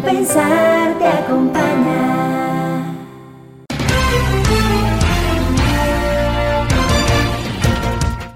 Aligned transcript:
Compensar 0.00 0.96
te 0.96 1.08
acompaña. 1.08 2.94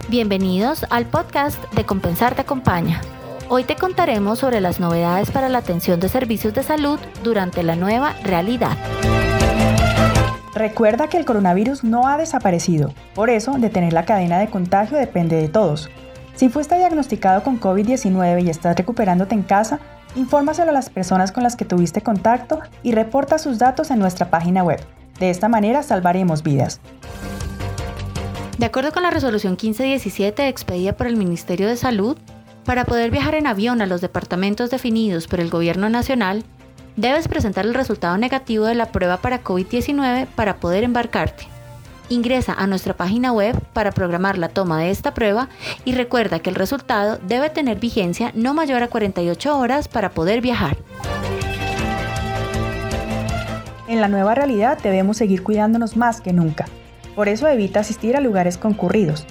Bienvenidos 0.09 0.85
al 0.91 1.07
podcast 1.07 1.63
de 1.75 1.87
Compensar 1.87 2.35
te 2.35 2.41
acompaña. 2.41 3.01
Hoy 3.49 3.63
te 3.63 3.77
contaremos 3.77 4.41
sobre 4.41 4.61
las 4.61 4.81
novedades 4.81 5.31
para 5.31 5.49
la 5.49 5.59
atención 5.59 6.01
de 6.01 6.09
servicios 6.09 6.53
de 6.53 6.65
salud 6.65 6.99
durante 7.23 7.63
la 7.63 7.77
nueva 7.77 8.15
realidad. 8.25 8.77
Recuerda 10.57 11.07
que 11.07 11.17
el 11.17 11.25
coronavirus 11.25 11.85
no 11.85 12.09
ha 12.09 12.17
desaparecido, 12.17 12.93
por 13.15 13.31
eso 13.31 13.53
detener 13.57 13.93
la 13.93 14.05
cadena 14.05 14.41
de 14.41 14.51
contagio 14.51 14.99
depende 14.99 15.37
de 15.37 15.49
todos. 15.49 15.89
Si 16.35 16.49
fuiste 16.49 16.77
diagnosticado 16.77 17.45
con 17.45 17.61
COVID-19 17.61 18.43
y 18.43 18.51
estás 18.51 18.75
recuperándote 18.77 19.37
en 19.37 19.43
casa, 19.43 19.79
infórmaselo 20.15 20.71
a 20.71 20.75
las 20.75 20.91
personas 20.91 21.33
con 21.33 21.43
las 21.43 21.57
que 21.57 21.65
tuviste 21.65 22.03
contacto 22.03 22.61
y 22.83 22.93
reporta 22.93 23.39
sus 23.39 23.59
datos 23.59 23.91
en 23.91 23.99
nuestra 23.99 24.31
página 24.31 24.63
web. 24.63 24.81
De 25.19 25.31
esta 25.31 25.49
manera 25.49 25.83
salvaremos 25.83 26.43
vidas. 26.43 26.81
De 28.59 28.67
acuerdo 28.67 28.93
con 28.93 29.03
la 29.03 29.11
resolución 29.11 29.53
1517 29.53 30.49
expedida 30.49 30.93
por 30.93 31.07
el 31.07 31.17
Ministerio 31.17 31.69
de 31.69 31.77
Salud, 31.77 32.17
para 32.65 32.85
poder 32.85 33.11
viajar 33.11 33.35
en 33.35 33.47
avión 33.47 33.83
a 33.83 33.87
los 33.87 34.01
departamentos 34.01 34.71
definidos 34.71 35.27
por 35.27 35.41
el 35.41 35.51
Gobierno 35.51 35.89
Nacional, 35.89 36.45
debes 36.97 37.27
presentar 37.27 37.67
el 37.67 37.75
resultado 37.75 38.17
negativo 38.19 38.67
de 38.67 38.75
la 38.75 38.93
prueba 38.93 39.17
para 39.17 39.43
COVID-19 39.43 40.27
para 40.27 40.57
poder 40.57 40.85
embarcarte. 40.85 41.49
Ingresa 42.09 42.53
a 42.53 42.67
nuestra 42.67 42.95
página 42.95 43.33
web 43.33 43.59
para 43.73 43.93
programar 43.93 44.39
la 44.39 44.49
toma 44.49 44.81
de 44.81 44.91
esta 44.91 45.15
prueba 45.15 45.49
y 45.85 45.93
recuerda 45.93 46.41
que 46.41 46.51
el 46.51 46.57
resultado 46.57 47.19
debe 47.27 47.51
tener 47.51 47.79
vigencia 47.79 48.33
no 48.35 48.55
mayor 48.55 48.83
a 48.83 48.89
48 48.89 49.59
horas 49.59 49.89
para 49.89 50.11
poder 50.11 50.41
viajar. 50.41 50.77
En 53.89 54.01
la 54.01 54.09
nueva 54.09 54.35
realidad 54.35 54.79
debemos 54.83 55.19
seguir 55.19 55.43
cuidándonos 55.43 55.97
más 55.97 56.21
que 56.21 56.33
nunca. 56.33 56.67
Por 57.15 57.29
eso 57.29 57.47
evita 57.49 57.81
asistir 57.81 58.17
a 58.17 58.21
lugares 58.21 58.57
concurridos. 58.57 59.27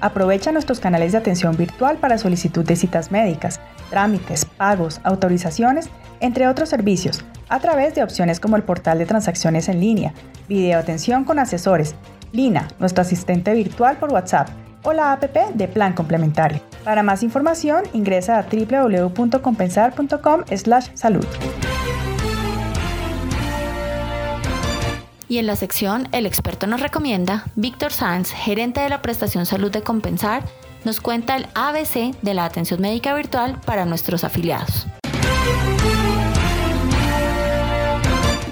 Aprovecha 0.00 0.52
nuestros 0.52 0.80
canales 0.80 1.12
de 1.12 1.18
atención 1.18 1.56
virtual 1.56 1.98
para 1.98 2.18
solicitud 2.18 2.64
de 2.64 2.76
citas 2.76 3.10
médicas, 3.10 3.60
trámites, 3.90 4.44
pagos, 4.44 5.00
autorizaciones 5.04 5.90
entre 6.20 6.48
otros 6.48 6.68
servicios, 6.68 7.24
a 7.48 7.60
través 7.60 7.94
de 7.94 8.02
opciones 8.02 8.40
como 8.40 8.56
el 8.56 8.62
portal 8.62 8.98
de 8.98 9.06
transacciones 9.06 9.68
en 9.68 9.80
línea, 9.80 10.12
video 10.48 10.78
atención 10.78 11.24
con 11.24 11.38
asesores, 11.38 11.94
Lina, 12.32 12.68
nuestro 12.78 13.02
asistente 13.02 13.52
virtual 13.54 13.96
por 13.96 14.12
WhatsApp, 14.12 14.48
o 14.82 14.92
la 14.92 15.12
APP 15.12 15.54
de 15.54 15.68
Plan 15.68 15.92
Complementario. 15.92 16.60
Para 16.84 17.02
más 17.02 17.22
información, 17.22 17.84
ingresa 17.92 18.38
a 18.38 18.44
www.compensar.com/salud. 18.44 21.26
Y 25.30 25.38
en 25.38 25.46
la 25.46 25.54
sección 25.54 26.08
El 26.10 26.26
experto 26.26 26.66
nos 26.66 26.80
recomienda, 26.80 27.44
Víctor 27.54 27.92
Sanz, 27.92 28.32
gerente 28.32 28.80
de 28.80 28.88
la 28.88 29.00
prestación 29.00 29.46
salud 29.46 29.70
de 29.70 29.80
Compensar, 29.80 30.42
nos 30.84 31.00
cuenta 31.00 31.36
el 31.36 31.46
ABC 31.54 32.20
de 32.20 32.34
la 32.34 32.44
atención 32.44 32.80
médica 32.80 33.14
virtual 33.14 33.60
para 33.64 33.84
nuestros 33.84 34.24
afiliados. 34.24 34.88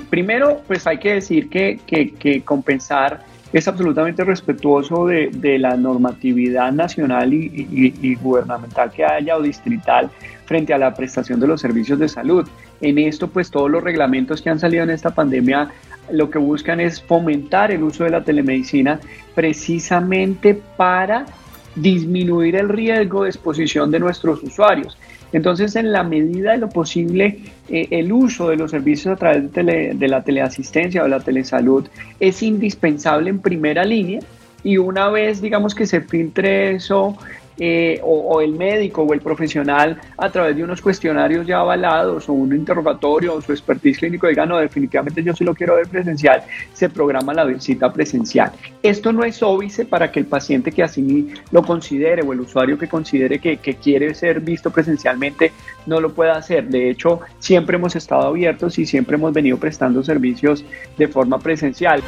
Primero, 0.08 0.62
pues 0.68 0.86
hay 0.86 0.98
que 0.98 1.14
decir 1.14 1.50
que, 1.50 2.42
compensar 2.44 3.24
es 3.52 3.66
absolutamente 3.66 4.22
respetuoso 4.22 5.06
de, 5.06 5.58
la 5.58 5.76
normatividad 5.76 6.70
nacional 6.70 7.34
y, 7.34 8.14
gubernamental 8.22 8.92
que 8.92 9.04
haya 9.04 9.36
o 9.36 9.42
distrital 9.42 10.10
frente 10.44 10.72
a 10.72 10.78
la 10.78 10.94
prestación 10.94 11.40
de 11.40 11.48
los 11.48 11.60
servicios 11.60 11.98
de 11.98 12.08
salud. 12.08 12.48
En 12.80 12.98
esto, 12.98 13.26
pues 13.26 13.50
todos 13.50 13.68
los 13.68 13.82
reglamentos 13.82 14.40
que 14.40 14.50
han 14.50 14.60
salido 14.60 14.84
en 14.84 14.90
esta 14.90 15.10
pandemia 15.10 15.70
lo 16.12 16.31
que 16.31 16.39
buscan 16.39 16.81
es 16.81 17.03
fomentar 17.03 17.70
el 17.70 17.83
uso 17.83 18.05
de 18.05 18.11
la 18.11 18.23
telemedicina 18.23 19.01
precisamente 19.34 20.59
para 20.77 21.27
disminuir 21.74 22.57
el 22.57 22.69
riesgo 22.69 23.23
de 23.23 23.30
exposición 23.30 23.91
de 23.91 24.01
nuestros 24.01 24.42
usuarios. 24.42 24.98
Entonces, 25.33 25.77
en 25.77 25.92
la 25.92 26.02
medida 26.02 26.52
de 26.52 26.58
lo 26.58 26.68
posible, 26.70 27.39
eh, 27.68 27.89
el 27.91 28.13
uso 28.13 28.48
de 28.48 28.57
los 28.57 28.70
servicios 28.70 29.14
a 29.14 29.17
través 29.17 29.52
de, 29.52 29.92
de 29.95 30.08
la 30.08 30.23
teleasistencia 30.23 31.05
o 31.05 31.08
la 31.08 31.20
telesalud 31.20 31.86
es 32.18 32.42
indispensable 32.42 33.29
en 33.29 33.39
primera 33.41 33.85
línea 33.85 34.20
y 34.64 34.79
una 34.79 35.08
vez, 35.08 35.41
digamos, 35.41 35.74
que 35.74 35.86
se 35.86 36.01
filtre 36.01 36.77
eso 36.77 37.17
eh, 37.58 38.01
o, 38.05 38.41
el 38.41 38.52
médico 38.52 39.02
o 39.02 39.13
el 39.13 39.20
profesional 39.20 40.01
a 40.17 40.30
través 40.30 40.57
de 40.57 40.63
unos 40.63 40.80
cuestionarios 40.80 41.46
ya 41.46 41.58
avalados 41.58 42.29
o 42.29 42.33
un 42.33 42.55
interrogatorio 42.55 43.35
o 43.35 43.41
su 43.41 43.52
expertise 43.52 43.98
clínico 43.98 44.29
diga, 44.29 44.46
no, 44.46 44.58
definitivamente 44.58 45.23
yo 45.23 45.35
sí 45.35 45.45
lo 45.45 45.55
quiero 45.55 45.77
ver 45.77 45.89
presencial, 45.89 46.42
se 46.73 46.89
programa 46.89 47.35
la 47.35 47.45
visita 47.45 47.92
presencial. 47.92 48.52
Esto 48.83 49.13
no 49.13 49.24
es 49.24 49.42
óbice 49.42 49.85
para 49.85 50.13
que 50.13 50.20
el 50.20 50.27
paciente 50.27 50.70
que 50.73 50.83
así 50.83 51.29
lo 51.51 51.63
considere 51.63 52.23
o 52.23 52.33
el 52.33 52.41
usuario 52.41 52.79
que 52.79 52.89
considere 52.89 53.39
que, 53.39 53.57
que 53.57 53.74
quiere 53.74 54.14
ser 54.14 54.41
visto 54.41 54.70
presencialmente 54.70 55.52
no 55.86 56.01
lo 56.01 56.13
pueda 56.13 56.36
hacer. 56.36 56.68
De 56.68 56.91
hecho, 56.91 57.20
siempre 57.39 57.77
hemos 57.77 57.97
estado 57.97 58.29
abiertos 58.29 58.79
y 58.79 58.86
siempre 58.86 59.17
hemos 59.17 59.33
venido 59.33 59.57
prestando 59.58 60.02
servicios 60.02 60.64
de 60.97 61.08
forma 61.08 61.39
presencial. 61.39 62.02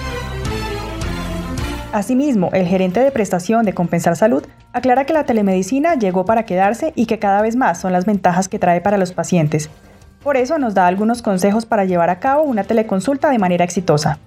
Asimismo, 1.92 2.50
el 2.52 2.68
gerente 2.68 3.00
de 3.00 3.10
prestación 3.10 3.64
de 3.64 3.72
Compensar 3.72 4.14
Salud 4.14 4.44
aclara 4.72 5.06
que 5.06 5.12
la 5.12 5.24
telemedicina 5.24 5.96
llegó 5.96 6.24
para 6.24 6.44
quedarse 6.44 6.92
y 6.94 7.06
que 7.06 7.18
cada 7.18 7.42
vez 7.42 7.56
más 7.56 7.80
son 7.80 7.92
las 7.92 8.06
ventajas 8.06 8.48
que 8.48 8.60
trae 8.60 8.80
para 8.80 8.96
los 8.96 9.12
pacientes. 9.12 9.68
Por 10.22 10.36
eso 10.36 10.56
nos 10.58 10.74
da 10.74 10.86
algunos 10.86 11.20
consejos 11.20 11.66
para 11.66 11.84
llevar 11.84 12.08
a 12.08 12.20
cabo 12.20 12.42
una 12.42 12.62
teleconsulta 12.62 13.28
de 13.30 13.40
manera 13.40 13.64
exitosa. 13.64 14.20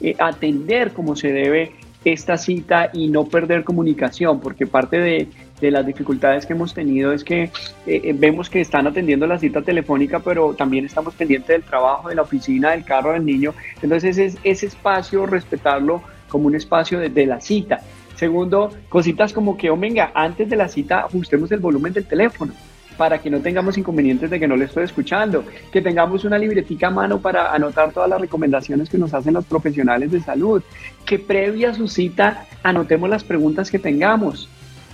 Eh, 0.00 0.16
atender 0.18 0.92
como 0.92 1.14
se 1.14 1.32
debe 1.32 1.72
esta 2.04 2.36
cita 2.36 2.90
y 2.92 3.06
no 3.06 3.26
perder 3.26 3.62
comunicación, 3.62 4.40
porque 4.40 4.66
parte 4.66 4.98
de, 4.98 5.28
las 5.60 5.86
dificultades 5.86 6.44
que 6.44 6.54
hemos 6.54 6.74
tenido 6.74 7.12
es 7.12 7.22
que 7.22 7.44
eh, 7.44 7.50
eh, 7.86 8.14
vemos 8.16 8.50
que 8.50 8.60
están 8.60 8.86
atendiendo 8.88 9.28
la 9.28 9.38
cita 9.38 9.62
telefónica, 9.62 10.18
pero 10.18 10.54
también 10.54 10.86
estamos 10.86 11.14
pendientes 11.14 11.48
del 11.48 11.62
trabajo, 11.62 12.08
de 12.08 12.16
la 12.16 12.22
oficina, 12.22 12.72
del 12.72 12.84
carro 12.84 13.12
del 13.12 13.24
niño. 13.24 13.54
Entonces 13.80 14.18
es, 14.18 14.38
ese 14.42 14.66
espacio, 14.66 15.24
respetarlo 15.26 16.02
como 16.28 16.46
un 16.46 16.54
espacio 16.54 16.98
de, 17.00 17.26
la 17.26 17.40
cita. 17.40 17.80
Segundo, 18.16 18.70
cositas 18.88 19.32
como 19.32 19.56
que, 19.56 19.70
oh, 19.70 19.76
venga, 19.76 20.10
antes 20.14 20.48
de 20.48 20.56
la 20.56 20.68
cita 20.68 21.00
ajustemos 21.00 21.50
el 21.52 21.60
volumen 21.60 21.92
del 21.92 22.06
teléfono 22.06 22.52
para 22.96 23.18
que 23.18 23.30
no 23.30 23.40
tengamos 23.40 23.78
inconvenientes 23.78 24.28
de 24.28 24.40
que 24.40 24.48
no 24.48 24.56
le 24.56 24.64
estoy 24.64 24.84
escuchando, 24.84 25.44
que 25.72 25.80
tengamos 25.80 26.24
una 26.24 26.36
libretica 26.36 26.88
a 26.88 26.90
mano 26.90 27.20
para 27.20 27.54
anotar 27.54 27.92
todas 27.92 28.10
las 28.10 28.20
recomendaciones 28.20 28.90
que 28.90 28.98
nos 28.98 29.14
hacen 29.14 29.34
los 29.34 29.44
profesionales 29.44 30.10
de 30.10 30.20
salud, 30.20 30.62
que 31.06 31.20
previa 31.20 31.72
su 31.72 31.86
cita 31.86 32.46
anotemos 32.64 33.08
las 33.08 33.22
preguntas 33.22 33.70
que 33.70 33.78
tengamos, 33.78 34.48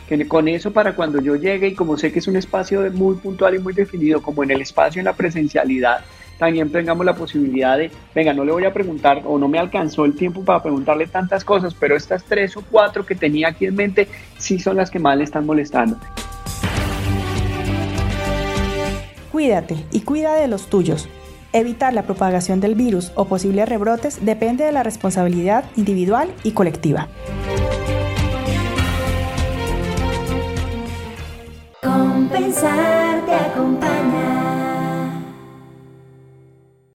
que 0.07 0.29
con 0.29 0.49
eso 0.49 0.71
para 0.71 0.95
cuando 0.95 1.21
yo 1.21 1.35
llegue 1.35 1.69
y 1.69 1.75
como 1.75 1.97
sé 1.97 2.13
que 2.13 2.19
es 2.19 2.29
un 2.29 2.37
espacio 2.37 2.83
muy 2.93 3.17
puntual 3.17 3.55
y 3.55 3.59
muy 3.59 3.73
definido, 3.73 4.21
como 4.21 4.45
en 4.45 4.51
el 4.51 4.61
espacio 4.61 5.01
en 5.01 5.07
la 5.07 5.15
presencialidad, 5.15 6.05
también 6.45 6.71
tengamos 6.71 7.07
la 7.07 7.15
posibilidad 7.15 7.79
de, 7.79 7.91
venga, 8.15 8.35
no 8.35 8.45
le 8.45 8.53
voy 8.53 8.65
a 8.67 8.73
preguntar 8.73 9.23
o 9.25 9.39
no 9.39 9.49
me 9.49 9.59
alcanzó 9.59 10.05
el 10.05 10.15
tiempo 10.15 10.45
para 10.45 10.63
preguntarle 10.63 11.07
tantas 11.07 11.43
cosas, 11.43 11.75
pero 11.75 11.97
estas 11.97 12.23
tres 12.25 12.55
o 12.57 12.63
cuatro 12.71 13.07
que 13.07 13.15
tenía 13.15 13.49
aquí 13.49 13.65
en 13.65 13.75
mente 13.75 14.09
sí 14.37 14.59
son 14.59 14.77
las 14.77 14.91
que 14.91 14.99
más 14.99 15.17
le 15.17 15.25
están 15.25 15.47
molestando. 15.47 15.97
Cuídate 19.33 19.87
y 19.91 20.03
cuida 20.03 20.35
de 20.37 20.47
los 20.47 20.69
tuyos. 20.69 21.09
Evitar 21.55 21.95
la 21.95 22.03
propagación 22.03 22.61
del 22.61 22.75
virus 22.75 23.11
o 23.15 23.25
posibles 23.25 23.67
rebrotes 23.67 24.25
depende 24.25 24.65
de 24.65 24.73
la 24.73 24.83
responsabilidad 24.83 25.65
individual 25.77 26.29
y 26.43 26.53
colectiva. 26.53 27.09
Compensar 31.81 33.25
te 33.25 33.35
acompaña. 33.35 34.24